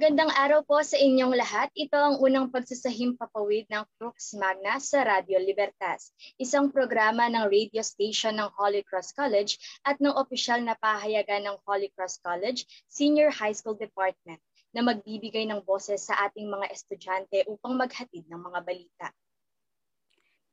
[0.00, 1.68] Magandang araw po sa inyong lahat.
[1.76, 7.84] Ito ang unang pagsasahim papawid ng Crux Magna sa Radio Libertas, isang programa ng radio
[7.84, 13.28] station ng Holy Cross College at ng opisyal na pahayagan ng Holy Cross College Senior
[13.28, 14.40] High School Department
[14.72, 19.12] na magbibigay ng boses sa ating mga estudyante upang maghatid ng mga balita.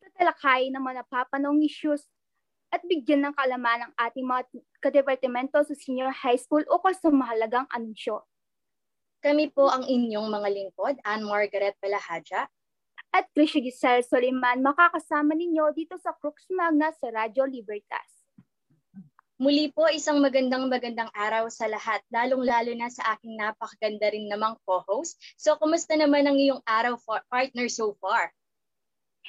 [0.03, 2.03] Tatalakay ng mga napapanong issues
[2.67, 4.43] at bigyan ng kalaman ng ating mga
[4.83, 8.27] kadepartamento sa senior high school ukol sa mahalagang anunsyo.
[9.17, 12.45] Kami po ang inyong mga lingkod, Ann Margaret Balahaja.
[13.09, 18.17] At Krisha Giselle Soliman, makakasama ninyo dito sa Crux Magna sa Radyo Libertas.
[19.37, 24.57] Muli po isang magandang magandang araw sa lahat, lalong-lalo na sa aking napakaganda rin namang
[24.65, 25.17] co-host.
[25.37, 28.33] So, kumusta naman ang iyong araw for partner so far?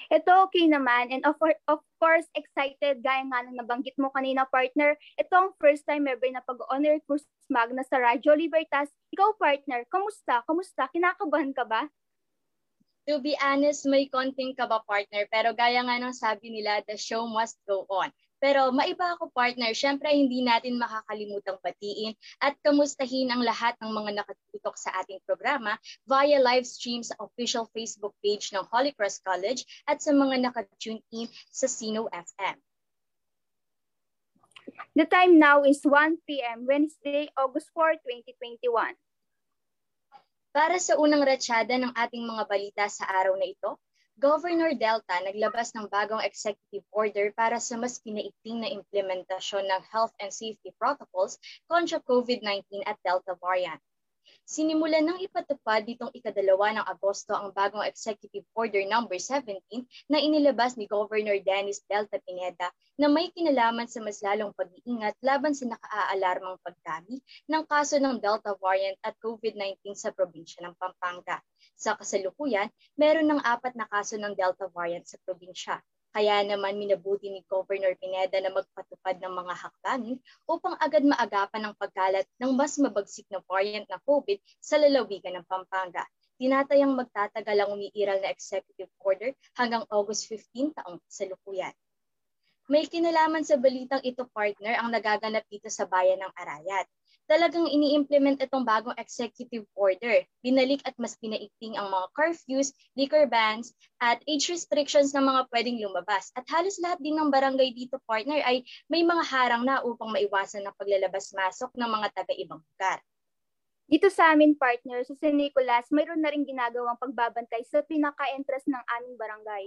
[0.09, 1.35] Ito okay naman and of,
[1.67, 4.95] of course excited gaya nga ng nabanggit mo kanina partner.
[5.19, 8.89] Ito ang first time ever na pag-honor Cruz Magna sa Radyo Libertas.
[9.13, 10.47] Ikaw partner, kamusta?
[10.47, 10.87] Kamusta?
[10.95, 11.91] Kinakabahan ka ba?
[13.09, 17.25] To be honest, may konting kaba partner pero gaya nga ng sabi nila, the show
[17.25, 18.13] must go on.
[18.39, 24.23] Pero maiba ako partner, syempre hindi natin makakalimutang batiin at kamustahin ang lahat ng mga
[24.23, 25.75] nakatutok sa ating programa
[26.07, 31.03] via live stream sa official Facebook page ng Holy Cross College at sa mga nakatune
[31.11, 32.57] in sa Sino FM.
[34.95, 36.67] The time now is 1 p.m.
[36.67, 38.95] Wednesday, August 4, 2021.
[40.55, 43.79] Para sa unang ratsyada ng ating mga balita sa araw na ito,
[44.19, 50.11] Governor Delta naglabas ng bagong executive order para sa mas pinaigting na implementasyon ng health
[50.19, 51.39] and safety protocols
[51.71, 53.79] kontra COVID-19 at Delta variant.
[54.49, 59.05] Sinimulan ng ipatupad ditong ikadalawa ng Agosto ang bagong Executive Order No.
[59.05, 59.61] 17
[60.09, 65.53] na inilabas ni Governor Dennis Delta Pineda na may kinalaman sa mas lalong pag-iingat laban
[65.53, 71.45] sa nakaaalarmang pagdami ng kaso ng Delta variant at COVID-19 sa probinsya ng Pampanga.
[71.77, 75.79] Sa kasalukuyan, meron ng apat na kaso ng Delta variant sa probinsya.
[76.19, 80.19] Kaya naman minabuti ni Governor Pineda na magpatupad ng mga hakbangin
[80.51, 85.47] upang agad maagapan ang pagkalat ng mas mabagsik na variant na COVID sa lalawigan ng
[85.47, 86.03] Pampanga.
[86.43, 91.71] Tinatayang magtatagal ang umiiral na executive order hanggang August 15 taong kasalukuyan.
[92.67, 96.91] May kinalaman sa balitang ito partner ang nagaganap dito sa bayan ng Arayat
[97.29, 100.25] talagang ini-implement itong bagong executive order.
[100.41, 105.79] Binalik at mas pinaigting ang mga curfews, liquor bans, at age restrictions ng mga pwedeng
[105.79, 106.33] lumabas.
[106.35, 110.65] At halos lahat din ng barangay dito partner ay may mga harang na upang maiwasan
[110.65, 112.99] ang paglalabas-masok ng mga taga-ibang lugar.
[113.89, 118.85] Dito sa amin partner, sa San Nicolas, mayroon na rin ginagawang pagbabantay sa pinaka-entrance ng
[119.01, 119.65] aming barangay.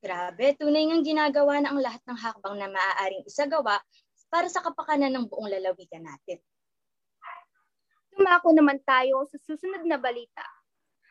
[0.00, 3.80] Grabe, tunay ngang ginagawa na ang lahat ng hakbang na maaaring isagawa
[4.30, 6.38] para sa kapakanan ng buong lalawigan natin.
[8.14, 10.46] Tumako naman tayo sa susunod na balita.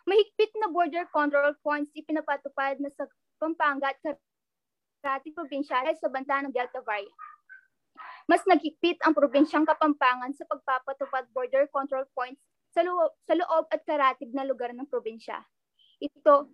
[0.08, 3.06] Mahigpit na border control points ipinapatupad na sa
[3.38, 4.18] Pampanga at
[5.00, 7.14] Cavite probinsya sa banta ng Delta variant.
[8.28, 12.40] Mas naghigpit ang probinsyang Kapampangan sa pagpapatupad border control points
[12.70, 15.42] sa loob, sa loob at karatid na lugar ng probinsya.
[15.98, 16.52] Ito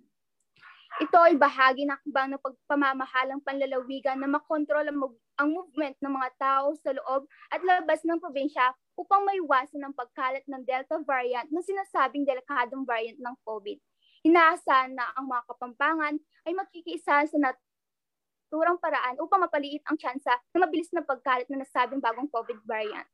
[0.95, 4.99] ito ay bahagi ng akbang ng pagpamamahalang panlalawigan na makontrol ang,
[5.35, 10.47] ang movement ng mga tao sa loob at labas ng probinsya upang maiwasan ang pagkalat
[10.47, 13.75] ng Delta variant na sinasabing delikadong variant ng COVID.
[14.23, 16.15] Inaasahan na ang mga kapampangan
[16.47, 21.99] ay magkikiisa sa naturang paraan upang mapaliit ang tsansa na mabilis na pagkalat ng nasabing
[21.99, 23.05] bagong COVID variant.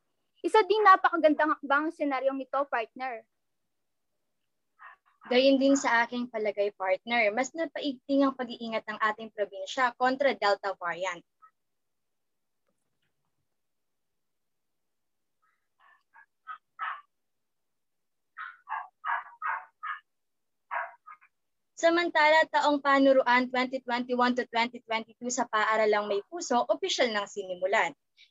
[0.45, 3.25] Isa din napakagandang hakbang ang senaryong ito, partner.
[5.29, 10.73] Gayun din sa aking palagay partner, mas napaigting ang pag-iingat ng ating probinsya kontra Delta
[10.81, 11.21] variant.
[21.81, 27.89] Samantala, taong panuruan 2021 to 2022 sa paaralang may puso, opisyal nang sinimulan.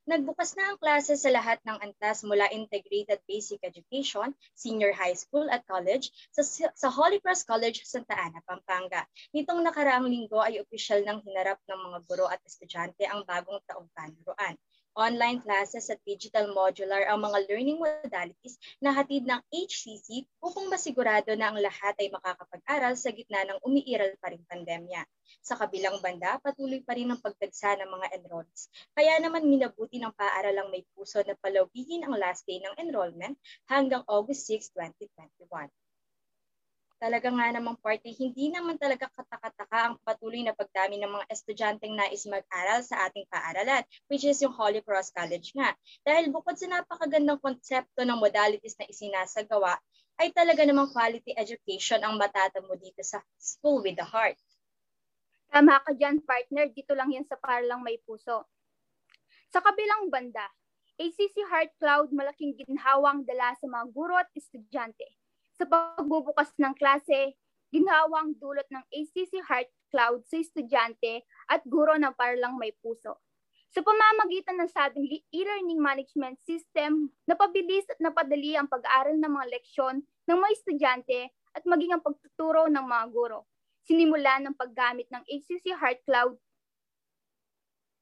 [0.08, 5.44] Nagbukas na ang klase sa lahat ng antas mula Integrated Basic Education, Senior High School
[5.52, 6.40] at College sa,
[6.72, 9.04] sa Holy Cross College, Santa Ana, Pampanga.
[9.36, 13.92] Nitong nakaraang linggo ay opisyal ng hinarap ng mga guro at estudyante ang bagong taong
[13.92, 14.56] panuruan
[15.00, 21.32] online classes at digital modular ang mga learning modalities na hatid ng HCC upang masigurado
[21.32, 25.00] na ang lahat ay makakapag-aral sa gitna ng umiiral pa rin pandemya.
[25.40, 28.68] Sa kabilang banda, patuloy pa rin ang pagdagsa ng mga enrollees.
[28.92, 33.40] Kaya naman minabuti ng paaralang may puso na palawigin ang last day ng enrollment
[33.72, 35.79] hanggang August 6, 2021
[37.00, 41.96] talaga nga namang party, hindi naman talaga katakataka ang patuloy na pagdami ng mga estudyanteng
[41.96, 43.80] nais mag-aral sa ating paaralan,
[44.12, 45.72] which is yung Holy Cross College nga.
[46.04, 49.80] Dahil bukod sa napakagandang konsepto ng modalities na isinasagawa,
[50.20, 54.36] ay talaga namang quality education ang matatamo dito sa School with the Heart.
[55.48, 56.68] Tama ka dyan, partner.
[56.68, 58.44] Dito lang yan sa Paralang May Puso.
[59.48, 60.44] Sa kabilang banda,
[61.00, 65.19] ACC Heart Cloud malaking ginhawang dala sa mga guro at estudyante
[65.60, 67.36] sa pagbubukas ng klase,
[67.68, 73.20] ginawang dulot ng ACC Heart Cloud sa estudyante at guro na parlang may puso.
[73.70, 80.00] Sa pamamagitan ng sabing e-learning management system, napabilis at napadali ang pag-aaral ng mga leksyon
[80.00, 81.20] ng mga estudyante
[81.52, 83.44] at maging ang pagtuturo ng mga guro.
[83.84, 86.34] Sinimula ng paggamit ng ACC Heart Cloud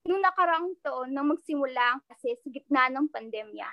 [0.09, 3.69] Noong nakaraang taon nang magsimula kasi sa gitna ng pandemya,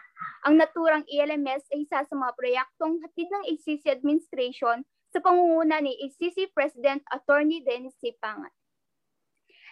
[0.45, 5.97] ang naturang ELMS ay isa sa mga proyektong hatid ng ACC Administration sa pangunguna ni
[6.06, 8.13] ACC President Attorney Dennis C.
[8.21, 8.53] Pangat.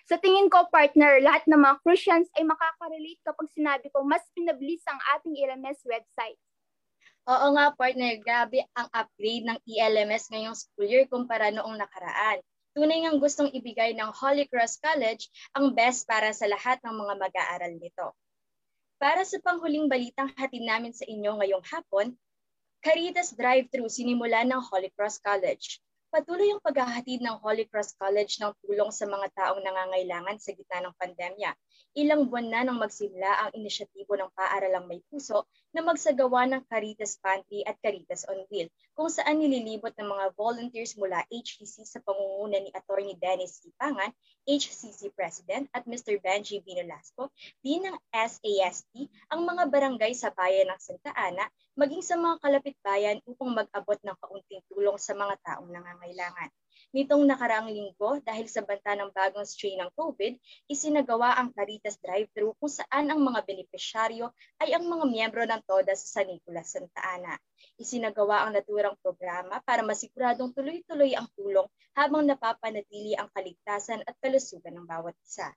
[0.09, 4.83] Sa tingin ko, partner, lahat ng mga Christians ay makakarelate kapag sinabi ko mas pinabilis
[4.89, 6.41] ang ating ELMS website.
[7.23, 8.19] Oo nga, partner.
[8.19, 12.43] Grabe ang upgrade ng ELMS ngayong school year kumpara noong nakaraan.
[12.73, 17.13] Tunay ngang gustong ibigay ng Holy Cross College ang best para sa lahat ng mga
[17.21, 18.17] mag-aaral nito.
[19.03, 22.15] Para sa panghuling balitang hatid namin sa inyo ngayong hapon,
[22.79, 25.83] Caritas Drive-Thru sinimula ng Holy Cross College.
[26.07, 30.87] Patuloy ang paghahatid ng Holy Cross College ng tulong sa mga taong nangangailangan sa gitna
[30.87, 31.51] ng pandemya
[31.93, 37.17] ilang buwan na nang magsimula ang inisyatibo ng Paaralang May Puso na magsagawa ng Caritas
[37.17, 42.61] Pantry at Caritas on Wheel, kung saan nililibot ng mga volunteers mula HCC sa pangunguna
[42.61, 44.13] ni Attorney Dennis Ipangan,
[44.45, 46.21] HCC President at Mr.
[46.21, 47.33] Benji Binolasco,
[47.65, 48.93] din ng SAST
[49.33, 53.97] ang mga barangay sa bayan ng Santa Ana, maging sa mga kalapit bayan upang mag-abot
[53.97, 56.53] ng kaunting tulong sa mga taong nangangailangan.
[56.93, 60.37] Nitong nakaraang linggo, dahil sa banta ng bagong strain ng COVID,
[60.69, 64.29] isinagawa ang Caritas Drive-Thru kung saan ang mga benepisyaryo
[64.61, 67.33] ay ang mga miyembro ng TODA sa San Nicolas, Santa Ana.
[67.81, 71.65] Isinagawa ang naturang programa para masiguradong tuloy-tuloy ang tulong
[71.97, 75.49] habang napapanatili ang kaligtasan at kalusugan ng bawat isa.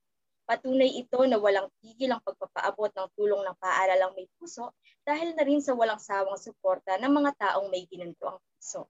[0.49, 4.73] Patunay ito na walang tigil ang pagpapaabot ng tulong ng paaralang may puso
[5.05, 8.89] dahil na rin sa walang sawang suporta ng mga taong may ginanto ang puso.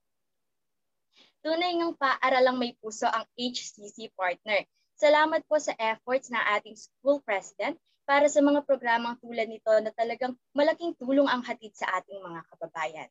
[1.47, 4.67] Tunay ngang paaralang may puso ang HCC partner.
[4.99, 9.95] Salamat po sa efforts ng ating school president para sa mga programang tulad nito na
[9.95, 13.07] talagang malaking tulong ang hatid sa ating mga kababayan.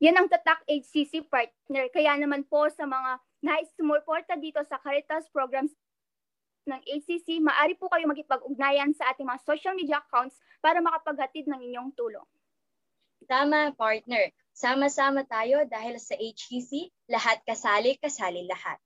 [0.00, 1.92] Yan ang tatak HCC partner.
[1.92, 5.76] Kaya naman po sa mga nais sumuporta dito sa Caritas programs
[6.64, 11.60] ng HCC, maari po kayo magipag-ugnayan sa ating mga social media accounts para makapaghatid ng
[11.60, 12.24] inyong tulong.
[13.28, 14.32] Tama, partner.
[14.56, 18.80] Sama-sama tayo dahil sa HEC, lahat kasali, kasali lahat.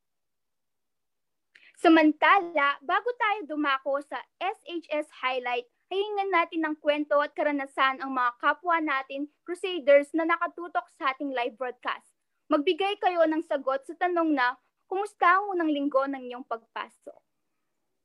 [1.79, 8.35] Samantala, bago tayo dumako sa SHS Highlight, hahingan natin ng kwento at karanasan ang mga
[8.43, 12.19] kapwa natin, Crusaders, na nakatutok sa ating live broadcast.
[12.51, 14.59] Magbigay kayo ng sagot sa tanong na,
[14.91, 17.30] kumusta ang unang linggo ng inyong pagpasok?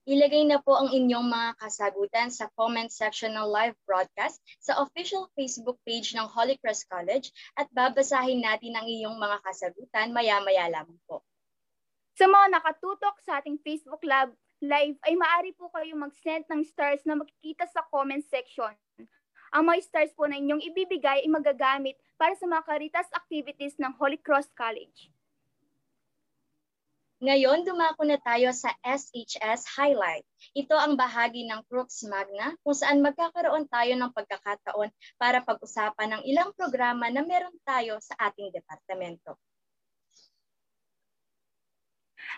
[0.05, 5.25] Ilagay na po ang inyong mga kasagutan sa comment section ng live broadcast sa official
[5.33, 11.01] Facebook page ng Holy Cross College at babasahin natin ang iyong mga kasagutan maya-maya lamang
[11.09, 11.25] po.
[12.13, 14.29] Sa mga nakatutok sa ating Facebook Lab
[14.61, 18.77] live ay maaari po kayo mag-send ng stars na makikita sa comment section.
[19.57, 23.89] Ang mga stars po na inyong ibibigay ay magagamit para sa mga Caritas activities ng
[23.97, 25.09] Holy Cross College.
[27.23, 30.27] Ngayon, dumako na tayo sa SHS Highlight.
[30.51, 36.21] Ito ang bahagi ng Crux Magna kung saan magkakaroon tayo ng pagkakataon para pag-usapan ng
[36.27, 39.39] ilang programa na meron tayo sa ating departamento.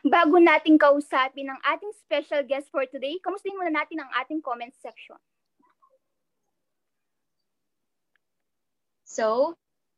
[0.05, 4.77] Bago natin kausapin ang ating special guest for today, kamustahin muna natin ang ating comment
[4.77, 5.17] section.
[9.09, 9.57] So,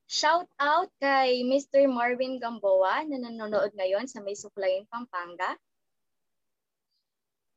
[0.10, 1.86] Shout out kay Mr.
[1.86, 5.54] Marvin Gamboa na nanonood ngayon sa May Suklayin, Pampanga.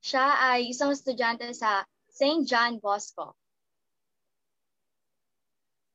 [0.05, 2.45] Siya ay isang estudyante sa St.
[2.45, 3.33] John Bosco.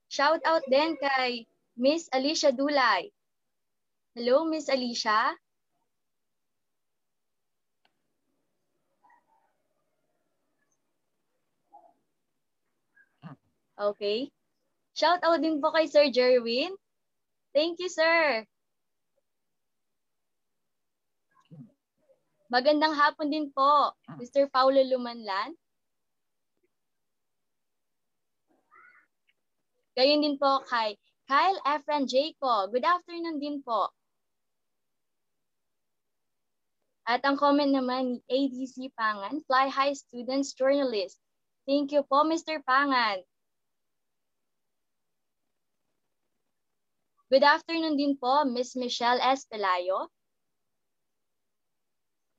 [0.10, 1.46] Shout out din kay
[1.78, 3.14] Miss Alicia Dulay.
[4.18, 5.38] Hello, Miss Alicia.
[13.78, 14.34] Okay.
[14.98, 16.74] Shout out din po kay Sir Jerwin.
[17.54, 18.42] Thank you, sir.
[22.50, 24.50] Magandang hapon din po, Mr.
[24.50, 25.54] Paulo Lumanlan.
[29.94, 30.98] Gayon din po kay
[31.30, 32.66] Kyle Efren Jaco.
[32.74, 33.94] Good afternoon din po.
[37.06, 41.22] At ang comment naman ni ADC Pangan, Fly High Students Journalist.
[41.70, 42.66] Thank you po, Mr.
[42.66, 43.22] Pangan.
[47.28, 49.44] Good afternoon din po, Miss Michelle S.
[49.52, 50.08] Pelayo.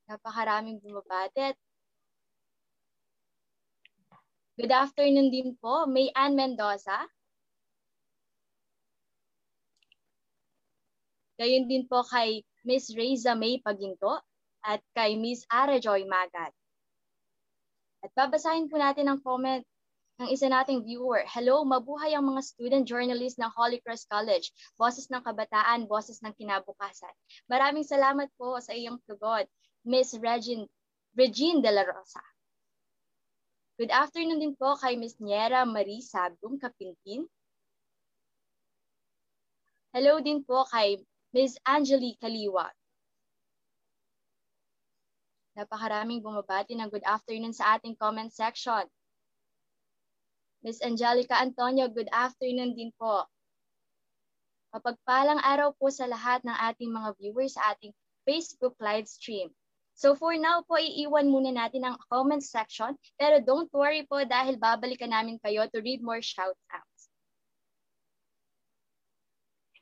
[0.09, 1.53] Napakaraming bumabati.
[4.57, 7.05] Good afternoon din po, May Ann Mendoza.
[11.37, 14.25] Gayon din po kay Miss Reza May Paginto
[14.65, 16.57] at kay Miss Ara Joy Magat.
[18.01, 19.69] At babasahin po natin ang comment
[20.19, 21.23] ng isa nating viewer.
[21.31, 24.51] Hello, mabuhay ang mga student journalist ng Holy Cross College.
[24.75, 27.15] Boses ng kabataan, boses ng kinabukasan.
[27.47, 29.47] Maraming salamat po sa iyong tugod,
[29.87, 30.67] Miss Regine,
[31.15, 32.23] Regine De La Rosa.
[33.79, 37.23] Good afternoon din po kay Miss Niera Marie Sabum Kapintin.
[39.95, 40.99] Hello din po kay
[41.31, 42.67] Miss Angelique Kaliwa.
[45.55, 48.83] Napakaraming bumabati ng good afternoon sa ating comment section.
[50.59, 53.23] Miss Angelica Antonio, good afternoon din po.
[54.75, 57.95] Mapagpalang araw po sa lahat ng ating mga viewers sa ating
[58.27, 59.55] Facebook live stream.
[59.95, 62.99] So for now po, iiwan muna natin ang comment section.
[63.15, 67.11] Pero don't worry po dahil babalikan namin kayo to read more shoutouts.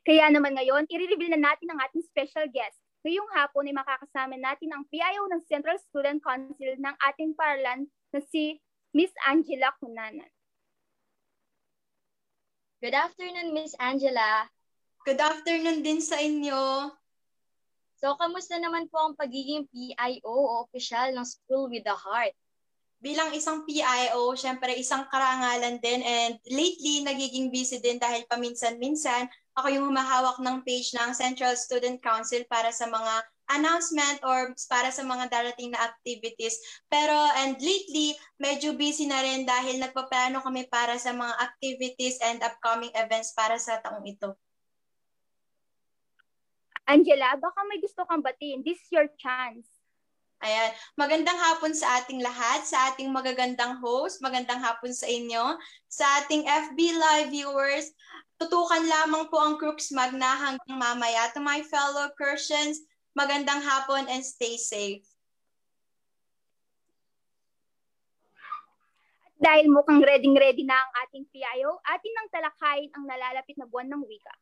[0.05, 2.79] Kaya naman ngayon, i-reveal na natin ang ating special guest.
[3.03, 8.21] Ngayong hapon ay makakasama natin ang PIO ng Central Student Council ng ating paralan na
[8.23, 8.61] si
[8.95, 10.36] Miss Angela Cunanan.
[12.77, 14.53] Good afternoon, Miss Angela.
[15.09, 16.93] Good afternoon din sa inyo.
[17.97, 22.37] So, kamusta naman po ang pagiging PIO o official ng School with the Heart?
[23.01, 29.25] Bilang isang PIO, syempre isang karangalan din and lately nagiging busy din dahil paminsan-minsan
[29.57, 34.91] ako yung humahawak ng page ng Central Student Council para sa mga announcement or para
[34.91, 36.59] sa mga darating na activities.
[36.91, 42.43] Pero and lately, medyo busy na rin dahil nagpaplano kami para sa mga activities and
[42.43, 44.35] upcoming events para sa taong ito.
[46.87, 48.63] Angela, baka may gusto kang batiin.
[48.63, 49.67] This is your chance.
[50.39, 50.71] Ayan.
[50.95, 54.23] Magandang hapon sa ating lahat, sa ating magagandang host.
[54.23, 55.59] Magandang hapon sa inyo.
[55.91, 57.91] Sa ating FB Live viewers,
[58.39, 61.33] tutukan lamang po ang Crooks Magna hanggang mamaya.
[61.35, 62.85] To my fellow Christians,
[63.17, 65.09] magandang hapon and stay safe.
[69.41, 74.05] Dahil mukhang ready-ready na ang ating PIO, atin ang talakayin ang nalalapit na buwan ng
[74.05, 74.37] wika.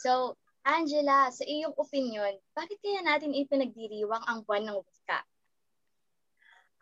[0.00, 5.20] So, Angela, sa iyong opinion, bakit kaya natin ipinagdiriwang ang buwan ng wika?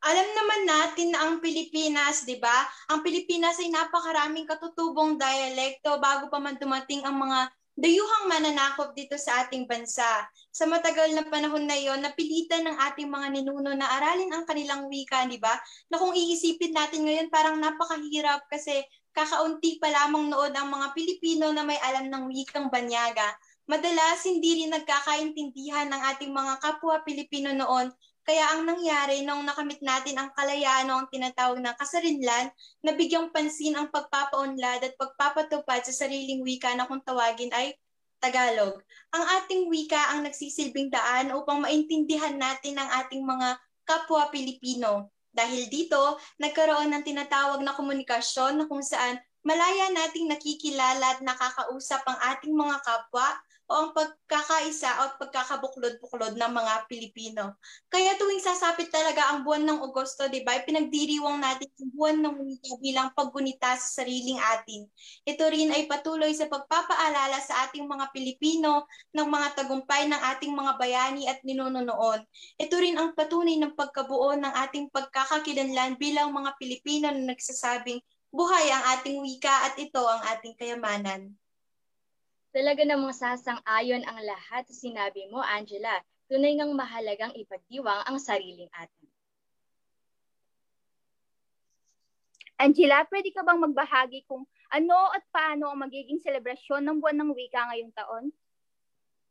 [0.01, 2.65] Alam naman natin na ang Pilipinas, 'di ba?
[2.89, 9.17] Ang Pilipinas ay napakaraming katutubong dialekto bago pa man dumating ang mga dayuhang mananakop dito
[9.17, 10.29] sa ating bansa.
[10.53, 14.85] Sa matagal na panahon na iyon, napilitan ng ating mga ninuno na aralin ang kanilang
[14.93, 15.57] wika, di ba?
[15.89, 18.85] Na kung iisipin natin ngayon, parang napakahirap kasi
[19.17, 23.33] kakaunti pa lamang nood ang mga Pilipino na may alam ng wikang banyaga.
[23.65, 27.89] Madalas, hindi rin nagkakaintindihan ng ating mga kapwa Pilipino noon
[28.31, 32.47] kaya ang nangyari nung nakamit natin ang kalayaan o ang tinatawag na kasarinlan,
[32.79, 37.75] nabigyang pansin ang pagpapaunlad at pagpapatupad sa sariling wika na kung tawagin ay
[38.23, 38.79] Tagalog.
[39.11, 45.11] Ang ating wika ang nagsisilbing daan upang maintindihan natin ang ating mga kapwa Pilipino.
[45.35, 52.07] Dahil dito, nagkaroon ng tinatawag na komunikasyon na kung saan malaya nating nakikilala at nakakausap
[52.07, 53.27] ang ating mga kapwa
[53.71, 57.55] o ang pagkakaisa at pagkakabuklod-buklod ng mga Pilipino.
[57.87, 62.35] Kaya tuwing sasapit talaga ang buwan ng Agosto, di ba, pinagdiriwang natin ang buwan ng
[62.43, 64.91] wika bilang paggunita sa sariling atin.
[65.23, 70.51] Ito rin ay patuloy sa pagpapaalala sa ating mga Pilipino ng mga tagumpay ng ating
[70.51, 72.27] mga bayani at ninuno noon.
[72.59, 78.03] Ito rin ang patunay ng pagkabuo ng ating pagkakakilanlan bilang mga Pilipino na nagsasabing
[78.35, 81.40] buhay ang ating wika at ito ang ating kayamanan.
[82.51, 86.03] Talaga namang sasang-ayon ang lahat sa sinabi mo, Angela.
[86.27, 89.07] Tunay ngang mahalagang ipagdiwang ang sariling atin.
[92.61, 97.31] Angela, pwede ka bang magbahagi kung ano at paano ang magiging selebrasyon ng buwan ng
[97.33, 98.25] wika ngayong taon?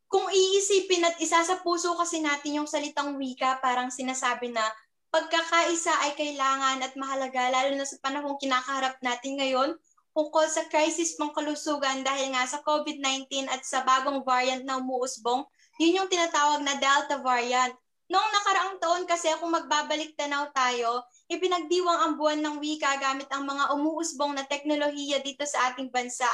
[0.10, 4.66] Kung iisipin at isa sa puso kasi natin yung salitang wika, parang sinasabi na
[5.14, 9.78] pagkakaisa ay kailangan at mahalaga lalo na sa panahong kinakaharap natin ngayon
[10.14, 15.46] tungkol sa crisis ng kalusugan dahil nga sa COVID-19 at sa bagong variant na umuusbong,
[15.80, 17.72] yun yung tinatawag na Delta variant.
[18.10, 23.46] Noong nakaraang taon kasi kung magbabalik tanaw tayo, ipinagdiwang ang buwan ng wika gamit ang
[23.46, 26.26] mga umuusbong na teknolohiya dito sa ating bansa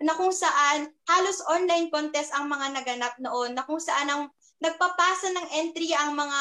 [0.00, 4.22] na kung saan halos online contest ang mga naganap noon na kung saan ang
[4.64, 6.40] nagpapasa ng entry ang mga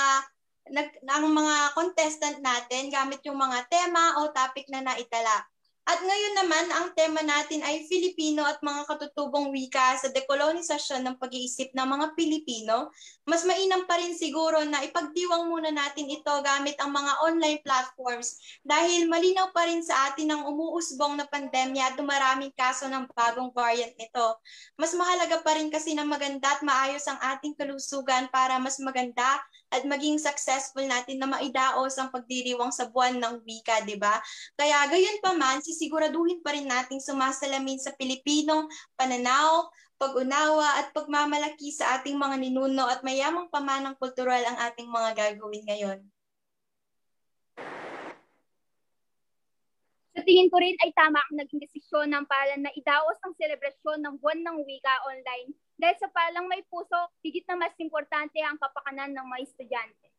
[0.70, 5.44] nag, ang mga contestant natin gamit yung mga tema o topic na naitala.
[5.90, 11.16] At ngayon naman, ang tema natin ay Filipino at mga katutubong wika sa dekolonisasyon ng
[11.18, 12.94] pag-iisip ng mga Pilipino.
[13.26, 18.38] Mas mainam pa rin siguro na ipagdiwang muna natin ito gamit ang mga online platforms
[18.62, 23.50] dahil malinaw pa rin sa atin ang umuusbong na pandemya at dumaraming kaso ng bagong
[23.50, 24.38] variant nito.
[24.78, 29.42] Mas mahalaga pa rin kasi na maganda at maayos ang ating kalusugan para mas maganda
[29.70, 34.18] at maging successful natin na maidaos ang pagdiriwang sa buwan ng wika, di ba?
[34.58, 38.66] Kaya gayon pa man, sisiguraduhin pa rin nating sumasalamin sa Pilipinong
[38.98, 45.10] pananaw, pag-unawa at pagmamalaki sa ating mga ninuno at mayamang pamanang kultural ang ating mga
[45.14, 46.00] gagawin ngayon.
[50.20, 54.04] Sa tingin ko rin ay tama ang naging desisyon ng palan na idaos ang selebrasyon
[54.04, 58.60] ng buwan ng wika online dahil sa palang may puso, higit na mas importante ang
[58.60, 60.12] kapakanan ng mga estudyante.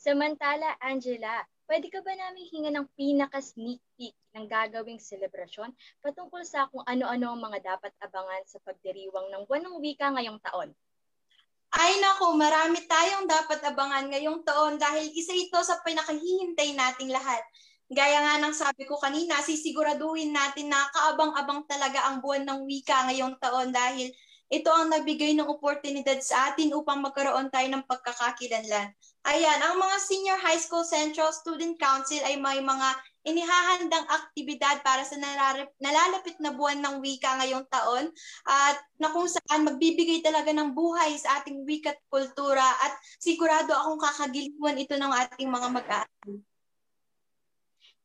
[0.00, 6.72] Samantala, Angela, pwede ka ba namin hinga ng pinaka-sneak peek ng gagawing selebrasyon patungkol sa
[6.72, 10.72] kung ano-ano ang mga dapat abangan sa pagdiriwang ng buwan ng wika ngayong taon?
[11.76, 17.44] Ay nako, marami tayong dapat abangan ngayong taon dahil isa ito sa pinakahihintay nating lahat.
[17.94, 23.06] Gaya nga ng sabi ko kanina, sisiguraduhin natin na kaabang-abang talaga ang buwan ng wika
[23.06, 24.10] ngayong taon dahil
[24.50, 28.90] ito ang nagbigay ng oportunidad sa atin upang magkaroon tayo ng pagkakakilanlan.
[29.30, 32.88] Ayan, ang mga Senior High School Central Student Council ay may mga
[33.24, 35.14] inihahandang aktibidad para sa
[35.80, 38.10] nalalapit na buwan ng wika ngayong taon
[38.44, 43.70] at na kung saan magbibigay talaga ng buhay sa ating wika at kultura at sigurado
[43.70, 46.42] akong kakagiliwan ito ng ating mga mag-aaral.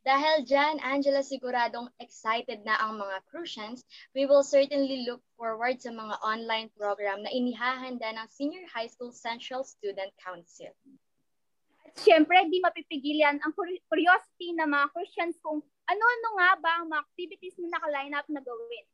[0.07, 3.83] Dahil dyan, Angela, siguradong excited na ang mga Crucians,
[4.15, 9.11] we will certainly look forward sa mga online program na inihahanda ng Senior High School
[9.11, 10.71] Central Student Council.
[11.83, 13.51] At syempre, di mapipigilan ang
[13.91, 15.59] curiosity ng mga Christians kung
[15.89, 18.85] ano-ano nga ba ang mga activities na naka-line up na gawin.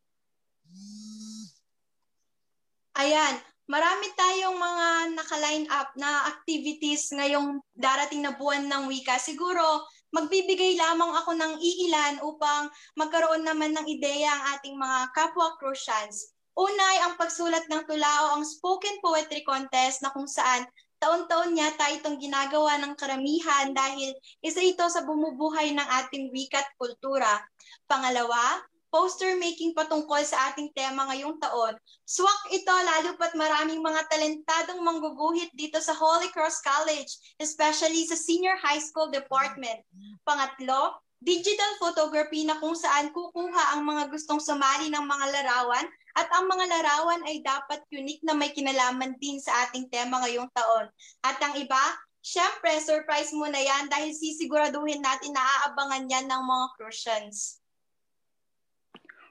[2.96, 3.36] Ayan,
[3.68, 4.88] marami tayong mga
[5.22, 9.20] naka-line up na activities ngayong darating na buwan ng wika.
[9.20, 9.86] Siguro,
[10.16, 16.32] magbibigay lamang ako ng iilan upang magkaroon naman ng ideya ang ating mga kapwa Crucians.
[16.56, 20.64] Una ay ang pagsulat ng tulao ang spoken poetry contest na kung saan
[21.04, 26.64] taon-taon niya tayo itong ginagawa ng karamihan dahil isa ito sa bumubuhay ng ating wikat
[26.80, 27.44] kultura.
[27.92, 28.64] Pangalawa,
[28.96, 31.76] poster making patungkol sa ating tema ngayong taon.
[32.08, 37.12] Swak ito lalo pat maraming mga talentadong mangguguhit dito sa Holy Cross College,
[37.44, 39.84] especially sa Senior High School Department.
[40.24, 45.84] Pangatlo, digital photography na kung saan kukuha ang mga gustong sumali ng mga larawan
[46.16, 50.48] at ang mga larawan ay dapat unique na may kinalaman din sa ating tema ngayong
[50.56, 50.88] taon.
[51.20, 51.84] At ang iba,
[52.24, 57.65] syempre surprise muna yan dahil sisiguraduhin natin na aabangan yan ng mga Crucians.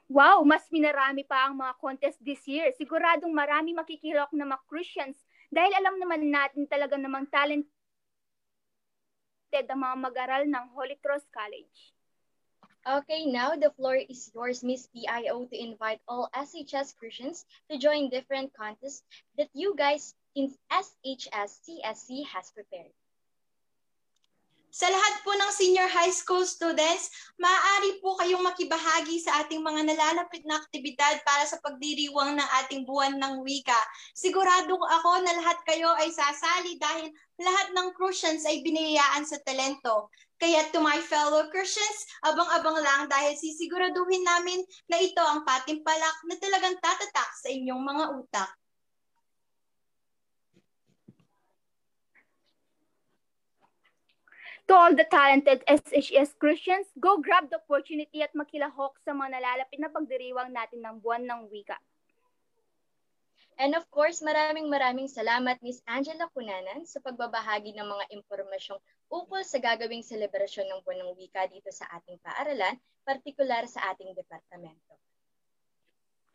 [0.05, 2.69] Wow, mas minarami pa ang mga contest this year.
[2.77, 5.17] Siguradong marami makikilok na mga Christians
[5.49, 7.65] dahil alam naman natin talaga namang talented
[9.65, 11.95] ang mga mag-aral ng Holy Cross College.
[12.85, 18.13] Okay, now the floor is yours, Miss PIO, to invite all SHS Christians to join
[18.13, 19.01] different contests
[19.41, 22.93] that you guys in SHS CSC has prepared.
[24.75, 27.07] Sa lahat po ng senior high school students,
[27.39, 32.83] maaari po kayong makibahagi sa ating mga nalalapit na aktibidad para sa pagdiriwang ng ating
[32.83, 33.79] buwan ng wika.
[34.11, 37.07] Sigurado ako na lahat kayo ay sasali dahil
[37.39, 40.11] lahat ng Christians ay biniyayaan sa talento.
[40.35, 44.59] Kaya to my fellow Christians, abang-abang lang dahil sisiguraduhin namin
[44.91, 48.51] na ito ang patimpalak na talagang tatatak sa inyong mga utak.
[54.65, 59.77] To all the talented SHS Christians, go grab the opportunity at makilahok sa mga nalalapit
[59.77, 61.77] na pagdiriwang natin ng buwan ng wika.
[63.61, 69.45] And of course, maraming maraming salamat Miss Angela Cunanan sa pagbabahagi ng mga impormasyong ukol
[69.45, 72.75] sa gagawing selebrasyon ng buwan ng wika dito sa ating paaralan,
[73.05, 74.97] partikular sa ating departamento.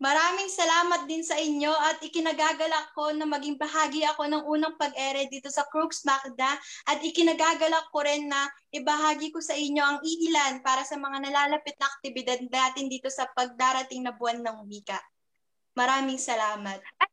[0.01, 5.29] Maraming salamat din sa inyo at ikinagagalak ko na maging bahagi ako ng unang pag-ere
[5.29, 6.57] dito sa Crooks Macda
[6.89, 11.77] at ikinagagalak ko rin na ibahagi ko sa inyo ang iilan para sa mga nalalapit
[11.77, 14.97] na aktibidad natin dito sa pagdarating na buwan ng wika.
[15.77, 16.81] Maraming salamat.
[16.97, 17.13] At,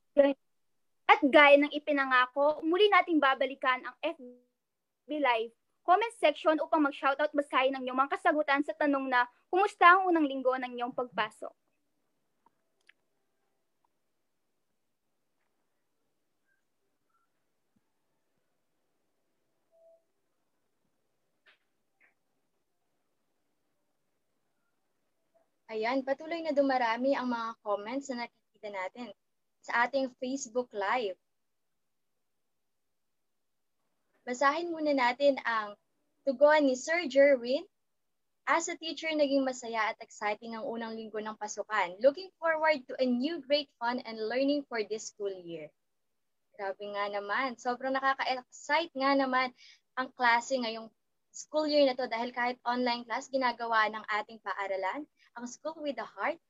[1.11, 5.51] at gaya ng ipinangako, muli nating babalikan ang FB Live
[5.83, 10.27] comment section upang mag-shoutout basahin ng inyong mga kasagutan sa tanong na kumusta ang unang
[10.27, 11.66] linggo ng inyong pagpasok.
[25.67, 29.07] Ayan, patuloy na dumarami ang mga comments na nakikita natin
[29.59, 31.19] sa ating Facebook Live.
[34.23, 35.75] Basahin muna natin ang
[36.23, 37.67] tugon ni Sir Jerwin.
[38.47, 41.99] As a teacher, naging masaya at exciting ang unang linggo ng pasukan.
[41.99, 45.67] Looking forward to a new great fun and learning for this school year.
[46.55, 47.59] Grabe nga naman.
[47.59, 49.51] Sobrang nakaka-excite nga naman
[49.99, 50.87] ang klase ngayong
[51.35, 55.03] school year na to dahil kahit online class ginagawa ng ating paaralan,
[55.37, 56.41] ang School with a Heart,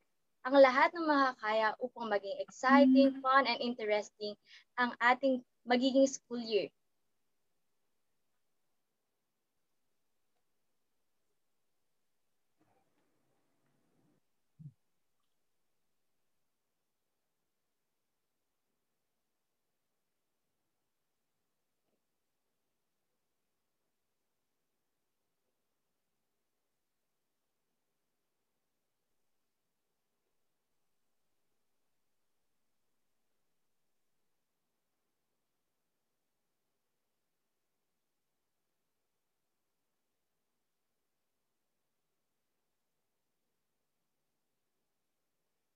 [0.48, 3.20] ang lahat ng makakaya upang maging exciting, mm.
[3.20, 4.32] fun, and interesting
[4.80, 6.72] ang ating magiging school year.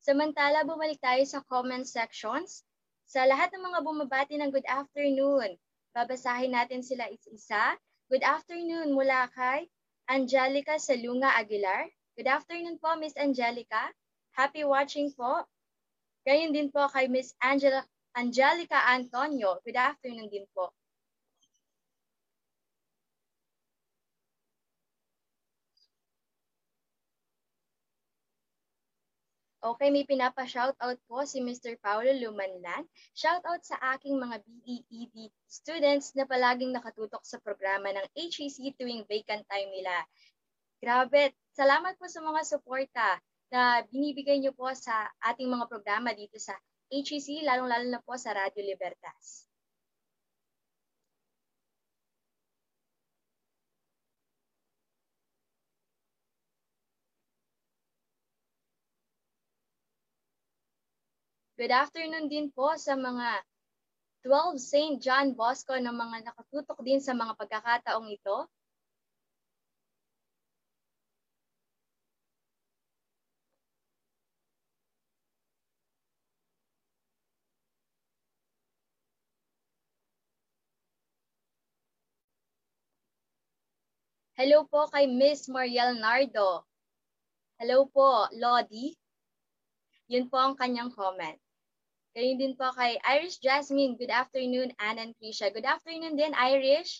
[0.01, 2.65] Samantala, bumalik tayo sa comment sections.
[3.05, 5.53] Sa lahat ng mga bumabati ng good afternoon,
[5.93, 7.77] babasahin natin sila isa-isa.
[8.09, 9.69] Good afternoon mula kay
[10.09, 11.85] Angelica Salunga Aguilar.
[12.17, 13.93] Good afternoon po, Miss Angelica.
[14.33, 15.45] Happy watching po.
[16.25, 17.85] Gayon din po kay Miss Angela,
[18.17, 19.61] Angelica Antonio.
[19.61, 20.73] Good afternoon din po.
[29.61, 31.77] Okay, may pinapa-shoutout po si Mr.
[31.77, 32.81] Paulo Lumanlan.
[33.13, 39.45] Shoutout sa aking mga BEED students na palaging nakatutok sa programa ng HEC tuwing vacant
[39.45, 39.93] time nila.
[40.81, 43.21] Grabe, salamat po sa mga suporta
[43.53, 46.57] na binibigay niyo po sa ating mga programa dito sa
[46.89, 49.50] HEC, lalong-lalo na po sa Radio Libertas.
[61.61, 63.37] Good afternoon din po sa mga
[64.25, 64.97] 12 St.
[64.97, 68.49] John Bosco na mga nakatutok din sa mga pagkakataong ito.
[84.33, 86.65] Hello po kay Miss Mariel Nardo.
[87.61, 88.97] Hello po, Lodi.
[90.09, 91.37] Yun po ang kanyang comment.
[92.11, 93.95] Ganyan din po kay Irish Jasmine.
[93.95, 95.47] Good afternoon, Anne and Krisha.
[95.47, 96.99] Good afternoon din, Irish.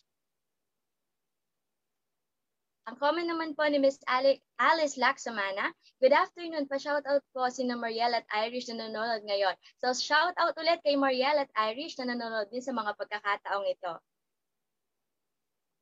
[2.88, 5.76] Ang comment naman po ni Miss Alice Laksamana.
[6.00, 6.64] Good afternoon.
[6.64, 9.54] Pa-shoutout po si na Mariel at Irish na nanonood ngayon.
[9.84, 13.94] So shoutout ulit kay Mariel at Irish na nanonood din sa mga pagkakataong ito.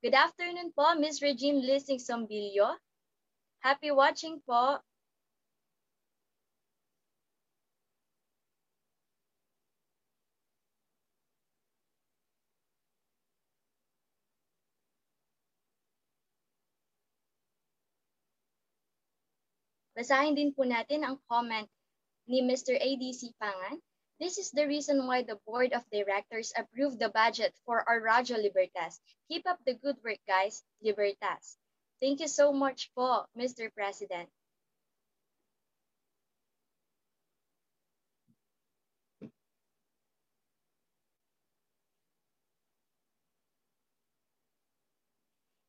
[0.02, 2.82] Good afternoon po, Miss Regine Lissing Sombilio.
[3.62, 4.82] Happy watching po.
[20.00, 21.68] Basahin din po natin ang comment
[22.24, 22.72] ni Mr.
[22.72, 23.84] ADC Pangan.
[24.16, 28.40] This is the reason why the Board of Directors approved the budget for our Radyo
[28.40, 29.04] Libertas.
[29.28, 30.64] Keep up the good work, guys.
[30.80, 31.60] Libertas.
[32.00, 33.68] Thank you so much po, Mr.
[33.76, 34.32] President.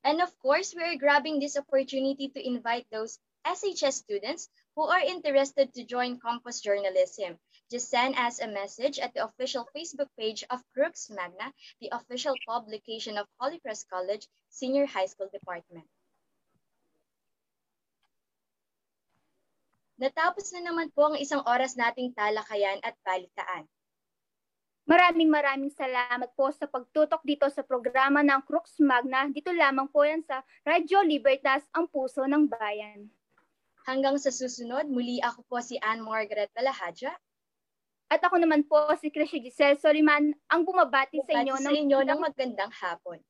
[0.07, 5.01] And of course, we are grabbing this opportunity to invite those SHS students who are
[5.01, 7.39] interested to join campus journalism.
[7.71, 12.35] Just send us a message at the official Facebook page of Crux Magna, the official
[12.47, 15.87] publication of Holy Cross College Senior High School Department.
[20.01, 23.69] Natapos na naman po ang isang oras nating talakayan at balitaan.
[24.89, 29.29] Maraming maraming salamat po sa pagtutok dito sa programa ng Crux Magna.
[29.29, 33.07] Dito lamang po yan sa Radyo Libertas, ang puso ng bayan.
[33.89, 37.15] Hanggang sa susunod, muli ako po si Anne Margaret Talahadja.
[38.11, 42.19] At ako naman po si Krisha Giselle Soliman, ang bumabati sa inyo, sa inyo ng
[42.19, 43.23] magandang hapon.